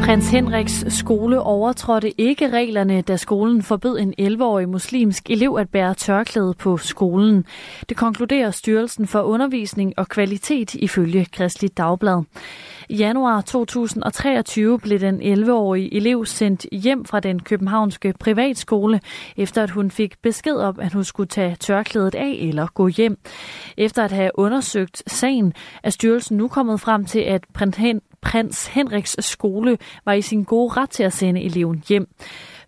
Prins 0.00 0.30
Henriks 0.30 0.84
skole 0.88 1.42
overtrådte 1.42 2.20
ikke 2.20 2.50
reglerne, 2.50 3.02
da 3.02 3.16
skolen 3.16 3.62
forbød 3.62 3.98
en 3.98 4.14
11-årig 4.20 4.68
muslimsk 4.68 5.30
elev 5.30 5.56
at 5.60 5.68
bære 5.68 5.94
tørklæde 5.94 6.54
på 6.58 6.76
skolen. 6.76 7.44
Det 7.88 7.96
konkluderer 7.96 8.50
Styrelsen 8.50 9.06
for 9.06 9.22
Undervisning 9.22 9.94
og 9.96 10.08
Kvalitet 10.08 10.74
ifølge 10.74 11.26
Kristelig 11.32 11.76
Dagblad. 11.76 12.22
I 12.88 12.96
januar 12.96 13.40
2023 13.40 14.78
blev 14.78 15.00
den 15.00 15.20
11-årige 15.20 15.94
elev 15.94 16.26
sendt 16.26 16.66
hjem 16.72 17.04
fra 17.04 17.20
den 17.20 17.40
københavnske 17.40 18.14
privatskole, 18.20 19.00
efter 19.36 19.62
at 19.62 19.70
hun 19.70 19.90
fik 19.90 20.14
besked 20.22 20.56
om, 20.56 20.80
at 20.80 20.92
hun 20.92 21.04
skulle 21.04 21.28
tage 21.28 21.56
tørklædet 21.60 22.14
af 22.14 22.38
eller 22.40 22.66
gå 22.74 22.88
hjem. 22.88 23.18
Efter 23.76 24.04
at 24.04 24.12
have 24.12 24.30
undersøgt 24.34 25.02
sagen, 25.06 25.52
er 25.82 25.90
styrelsen 25.90 26.36
nu 26.36 26.48
kommet 26.48 26.80
frem 26.80 27.04
til, 27.04 27.20
at 27.20 27.44
prins 28.22 28.66
Henriks 28.66 29.16
skole 29.18 29.78
var 30.04 30.12
i 30.12 30.22
sin 30.22 30.44
gode 30.44 30.72
ret 30.76 30.90
til 30.90 31.02
at 31.02 31.12
sende 31.12 31.42
eleven 31.42 31.82
hjem. 31.88 32.08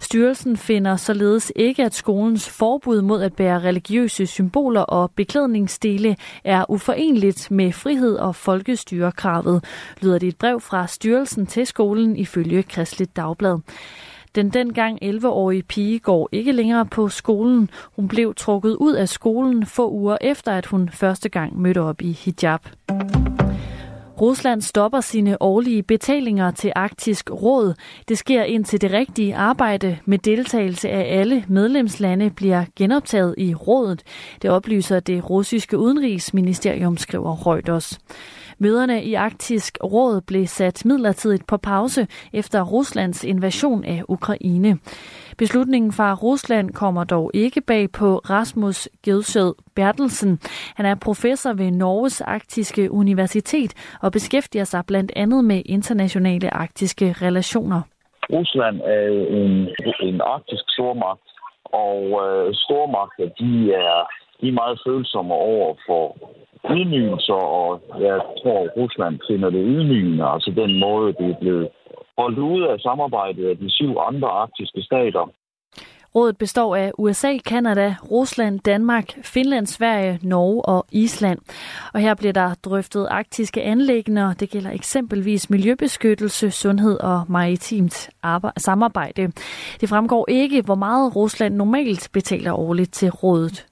Styrelsen 0.00 0.56
finder 0.56 0.96
således 0.96 1.52
ikke, 1.56 1.84
at 1.84 1.94
skolens 1.94 2.48
forbud 2.48 3.02
mod 3.02 3.22
at 3.22 3.34
bære 3.34 3.60
religiøse 3.60 4.26
symboler 4.26 4.80
og 4.80 5.10
beklædningsdele 5.16 6.16
er 6.44 6.70
uforenligt 6.70 7.50
med 7.50 7.72
frihed 7.72 8.16
og 8.16 8.34
folkestyrekravet, 8.34 9.64
lyder 10.00 10.18
det 10.18 10.28
et 10.28 10.38
brev 10.38 10.60
fra 10.60 10.86
styrelsen 10.86 11.46
til 11.46 11.66
skolen 11.66 12.16
ifølge 12.16 12.62
Kristligt 12.62 13.16
Dagblad. 13.16 13.58
Den 14.34 14.50
dengang 14.50 14.98
11-årige 15.02 15.62
pige 15.62 15.98
går 15.98 16.28
ikke 16.32 16.52
længere 16.52 16.86
på 16.86 17.08
skolen. 17.08 17.70
Hun 17.96 18.08
blev 18.08 18.34
trukket 18.34 18.76
ud 18.76 18.92
af 18.92 19.08
skolen 19.08 19.66
få 19.66 19.90
uger 19.90 20.16
efter, 20.20 20.52
at 20.52 20.66
hun 20.66 20.88
første 20.88 21.28
gang 21.28 21.60
mødte 21.60 21.80
op 21.80 22.02
i 22.02 22.12
hijab. 22.12 22.60
Rusland 24.20 24.62
stopper 24.62 25.00
sine 25.00 25.42
årlige 25.42 25.82
betalinger 25.82 26.50
til 26.50 26.72
Arktisk 26.76 27.30
Råd. 27.30 27.74
Det 28.08 28.18
sker 28.18 28.42
indtil 28.42 28.80
det 28.80 28.92
rigtige 28.92 29.36
arbejde 29.36 29.98
med 30.04 30.18
deltagelse 30.18 30.88
af 30.88 31.20
alle 31.20 31.44
medlemslande 31.48 32.30
bliver 32.30 32.64
genoptaget 32.76 33.34
i 33.38 33.54
rådet. 33.54 34.02
Det 34.42 34.50
oplyser 34.50 35.00
det 35.00 35.30
russiske 35.30 35.78
udenrigsministerium, 35.78 36.96
skriver 36.96 37.46
Reuters. 37.46 37.98
Møderne 38.58 39.04
i 39.04 39.14
Arktisk 39.14 39.78
Råd 39.84 40.20
blev 40.20 40.46
sat 40.46 40.84
midlertidigt 40.84 41.46
på 41.46 41.56
pause 41.56 42.06
efter 42.32 42.62
Ruslands 42.62 43.24
invasion 43.24 43.84
af 43.84 44.02
Ukraine. 44.08 44.78
Beslutningen 45.38 45.92
fra 45.92 46.14
Rusland 46.14 46.70
kommer 46.70 47.04
dog 47.04 47.30
ikke 47.34 47.60
bag 47.60 47.92
på 47.92 48.16
Rasmus 48.16 48.88
Gedsød 49.04 49.54
Bertelsen. 49.76 50.38
Han 50.76 50.86
er 50.86 50.94
professor 50.94 51.52
ved 51.52 51.70
Norges 51.70 52.20
Arktiske 52.20 52.92
Universitet 52.92 53.98
og 54.02 54.12
beskæftiger 54.12 54.64
sig 54.64 54.82
blandt 54.86 55.12
andet 55.16 55.44
med 55.44 55.62
internationale 55.66 56.54
arktiske 56.54 57.14
relationer. 57.22 57.80
Rusland 58.32 58.80
er 58.80 59.08
en, 59.40 59.68
en 60.08 60.20
arktisk 60.20 60.64
stormagt, 60.68 61.26
og 61.64 62.02
øh, 62.24 62.54
stormagter 62.54 63.28
de 63.40 63.72
er, 63.74 63.96
de 64.40 64.48
er 64.48 64.52
meget 64.52 64.78
følsomme 64.86 65.34
over 65.34 65.74
for 65.86 66.16
ydmygelser, 66.70 67.42
og 67.60 67.80
jeg 68.00 68.20
tror, 68.40 68.58
at 68.64 68.70
Rusland 68.76 69.20
finder 69.30 69.50
det 69.50 69.62
ydmygende, 69.66 70.24
altså 70.24 70.50
den 70.56 70.80
måde, 70.80 71.12
det 71.12 71.30
er 71.30 71.40
blevet 71.40 71.68
holdt 72.22 72.38
ude 72.38 72.64
af 72.72 72.78
samarbejdet 72.78 73.44
af 73.50 73.56
de 73.56 73.70
syv 73.70 73.92
andre 74.08 74.28
arktiske 74.28 74.82
stater. 74.82 75.24
Rådet 76.14 76.38
består 76.38 76.76
af 76.76 76.92
USA, 76.98 77.38
Kanada, 77.46 77.94
Rusland, 78.10 78.60
Danmark, 78.60 79.04
Finland, 79.24 79.66
Sverige, 79.66 80.18
Norge 80.22 80.62
og 80.62 80.86
Island. 80.92 81.38
Og 81.94 82.00
her 82.00 82.14
bliver 82.14 82.32
der 82.32 82.54
drøftet 82.64 83.06
arktiske 83.10 83.62
anlægner. 83.62 84.34
Det 84.34 84.50
gælder 84.50 84.70
eksempelvis 84.70 85.50
miljøbeskyttelse, 85.50 86.50
sundhed 86.50 87.00
og 87.00 87.24
maritimt 87.28 88.10
samarbejde. 88.56 89.32
Det 89.80 89.88
fremgår 89.88 90.26
ikke, 90.28 90.62
hvor 90.62 90.74
meget 90.74 91.16
Rusland 91.16 91.54
normalt 91.54 92.08
betaler 92.12 92.52
årligt 92.52 92.92
til 92.92 93.10
rådet. 93.10 93.66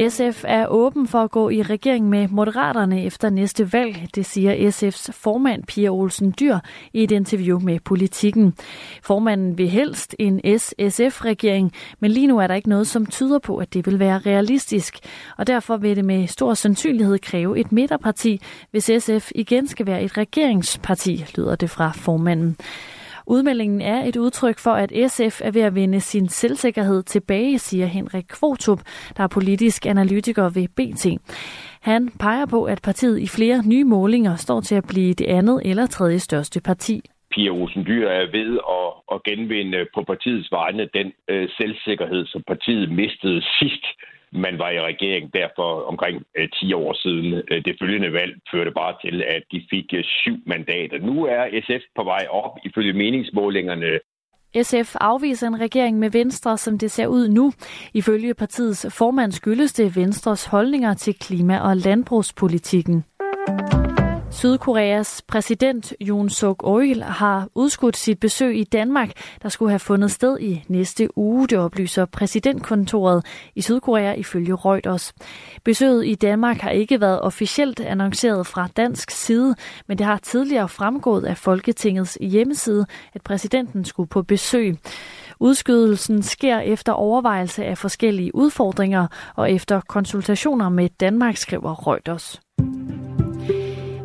SF 0.00 0.44
er 0.48 0.66
åben 0.66 1.08
for 1.08 1.18
at 1.18 1.30
gå 1.30 1.50
i 1.50 1.62
regering 1.62 2.08
med 2.08 2.28
Moderaterne 2.28 3.04
efter 3.04 3.30
næste 3.30 3.72
valg, 3.72 4.08
det 4.14 4.26
siger 4.26 4.70
SF's 4.70 5.12
formand 5.12 5.64
Pia 5.64 5.88
Olsen 5.88 6.34
Dyr 6.40 6.58
i 6.92 7.04
et 7.04 7.10
interview 7.10 7.60
med 7.60 7.80
Politikken. 7.80 8.54
Formanden 9.02 9.58
vil 9.58 9.68
helst 9.68 10.16
en 10.18 10.58
S-SF-regering, 10.58 11.72
men 12.00 12.10
lige 12.10 12.26
nu 12.26 12.38
er 12.38 12.46
der 12.46 12.54
ikke 12.54 12.68
noget, 12.68 12.86
som 12.86 13.06
tyder 13.06 13.38
på, 13.38 13.56
at 13.56 13.74
det 13.74 13.86
vil 13.86 13.98
være 13.98 14.18
realistisk, 14.18 14.98
og 15.36 15.46
derfor 15.46 15.76
vil 15.76 15.96
det 15.96 16.04
med 16.04 16.26
stor 16.26 16.54
sandsynlighed 16.54 17.18
kræve 17.18 17.58
et 17.58 17.72
midterparti, 17.72 18.40
hvis 18.70 18.90
SF 18.98 19.30
igen 19.34 19.68
skal 19.68 19.86
være 19.86 20.02
et 20.02 20.16
regeringsparti, 20.16 21.24
lyder 21.36 21.56
det 21.56 21.70
fra 21.70 21.92
formanden. 21.94 22.56
Udmeldingen 23.26 23.80
er 23.80 24.04
et 24.04 24.16
udtryk 24.16 24.58
for, 24.58 24.70
at 24.70 24.90
SF 25.10 25.40
er 25.44 25.50
ved 25.50 25.62
at 25.62 25.74
vinde 25.74 26.00
sin 26.00 26.28
selvsikkerhed 26.28 27.02
tilbage, 27.02 27.58
siger 27.58 27.86
Henrik 27.86 28.24
Kvotup, 28.24 28.80
der 29.16 29.22
er 29.22 29.28
politisk 29.28 29.86
analytiker 29.86 30.42
ved 30.42 30.68
BT. 30.76 31.04
Han 31.82 32.08
peger 32.20 32.46
på, 32.46 32.64
at 32.64 32.80
partiet 32.84 33.18
i 33.18 33.26
flere 33.26 33.62
nye 33.66 33.84
målinger 33.84 34.36
står 34.36 34.60
til 34.60 34.74
at 34.74 34.84
blive 34.88 35.14
det 35.14 35.26
andet 35.26 35.62
eller 35.64 35.86
tredje 35.86 36.18
største 36.18 36.60
parti. 36.60 37.00
Pia 37.30 37.50
Olsen 37.50 37.84
Dyr 37.86 38.08
er 38.08 38.26
ved 38.38 38.58
at, 38.78 38.88
at 39.14 39.22
genvinde 39.22 39.86
på 39.94 40.02
partiets 40.02 40.52
vegne 40.52 40.88
den 40.94 41.12
øh, 41.28 41.48
selvsikkerhed, 41.58 42.26
som 42.26 42.42
partiet 42.46 42.90
mistede 42.90 43.42
sidst 43.58 43.86
man 44.32 44.58
var 44.58 44.70
i 44.70 44.80
regering 44.80 45.34
derfor 45.34 45.82
omkring 45.82 46.22
øh, 46.38 46.48
10 46.48 46.72
år 46.72 46.92
siden. 47.02 47.42
Øh, 47.50 47.64
det 47.64 47.76
følgende 47.80 48.12
valg 48.12 48.32
førte 48.52 48.70
bare 48.70 48.94
til, 49.04 49.22
at 49.22 49.42
de 49.52 49.66
fik 49.70 49.86
øh, 49.94 50.04
syv 50.04 50.36
mandater. 50.46 50.98
Nu 50.98 51.24
er 51.24 51.60
SF 51.66 51.84
på 51.96 52.04
vej 52.04 52.26
op 52.30 52.58
ifølge 52.64 52.92
meningsmålingerne. 52.92 53.98
SF 54.62 54.96
afviser 55.00 55.46
en 55.46 55.60
regering 55.60 55.98
med 55.98 56.10
Venstre, 56.10 56.58
som 56.58 56.78
det 56.78 56.90
ser 56.90 57.06
ud 57.06 57.28
nu. 57.28 57.52
Ifølge 57.94 58.34
partiets 58.34 58.86
formand 58.98 59.32
skyldes 59.32 59.72
det 59.72 59.96
Venstres 59.96 60.46
holdninger 60.46 60.94
til 60.94 61.14
klima- 61.18 61.60
og 61.60 61.76
landbrugspolitikken. 61.76 63.04
Sydkoreas 64.36 65.22
præsident 65.28 65.94
Yoon 66.00 66.30
suk 66.30 66.62
yeol 66.66 67.02
har 67.02 67.48
udskudt 67.54 67.96
sit 67.96 68.20
besøg 68.20 68.58
i 68.58 68.64
Danmark, 68.64 69.10
der 69.42 69.48
skulle 69.48 69.70
have 69.70 69.78
fundet 69.78 70.10
sted 70.10 70.38
i 70.40 70.64
næste 70.68 71.18
uge, 71.18 71.48
det 71.48 71.58
oplyser 71.58 72.04
præsidentkontoret 72.04 73.26
i 73.54 73.60
Sydkorea 73.60 74.12
ifølge 74.12 74.54
Reuters. 74.54 75.14
Besøget 75.64 76.06
i 76.06 76.14
Danmark 76.14 76.56
har 76.56 76.70
ikke 76.70 77.00
været 77.00 77.20
officielt 77.20 77.80
annonceret 77.80 78.46
fra 78.46 78.68
dansk 78.76 79.10
side, 79.10 79.54
men 79.86 79.98
det 79.98 80.06
har 80.06 80.18
tidligere 80.18 80.68
fremgået 80.68 81.24
af 81.24 81.36
Folketingets 81.36 82.18
hjemmeside, 82.20 82.86
at 83.14 83.22
præsidenten 83.22 83.84
skulle 83.84 84.08
på 84.08 84.22
besøg. 84.22 84.76
Udskydelsen 85.40 86.22
sker 86.22 86.58
efter 86.58 86.92
overvejelse 86.92 87.64
af 87.64 87.78
forskellige 87.78 88.34
udfordringer 88.34 89.06
og 89.36 89.52
efter 89.52 89.80
konsultationer 89.80 90.68
med 90.68 90.88
Danmark, 90.88 91.36
skriver 91.36 91.86
Reuters. 91.88 92.45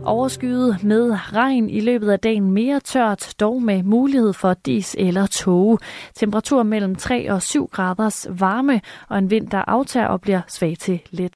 Overskyet 0.05 0.83
med 0.83 1.11
regn 1.33 1.69
i 1.69 1.79
løbet 1.79 2.11
af 2.11 2.19
dagen 2.19 2.51
mere 2.51 2.79
tørt, 2.79 3.33
dog 3.39 3.63
med 3.63 3.83
mulighed 3.83 4.33
for 4.33 4.53
dis 4.53 4.95
eller 4.99 5.25
tåge. 5.25 5.77
Temperatur 6.15 6.63
mellem 6.63 6.95
3 6.95 7.31
og 7.31 7.41
7 7.41 7.67
graders 7.67 8.27
varme 8.29 8.81
og 9.09 9.17
en 9.17 9.29
vind, 9.29 9.47
der 9.47 9.63
aftager 9.67 10.07
og 10.07 10.21
bliver 10.21 10.41
svag 10.47 10.77
til 10.79 11.01
let. 11.11 11.33